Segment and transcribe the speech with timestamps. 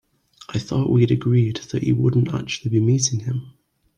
[0.49, 3.53] I thought we'd agreed that you wouldn't actually be meeting him?